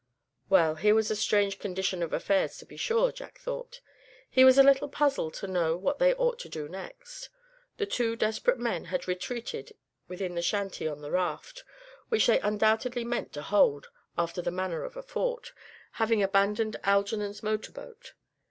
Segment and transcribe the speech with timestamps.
[0.49, 3.81] Well, here was a strange condition of affairs, to be sure, Jack thought.
[4.31, 7.29] He was a little puzzled to know what they ought to do next.
[7.77, 9.73] The two desperate men had retreated
[10.07, 11.63] within the shanty on the raft,
[12.09, 15.53] which they undoubtedly meant to hold, after the manner of a fort,
[15.91, 18.13] having abandoned Algernon's motor boat.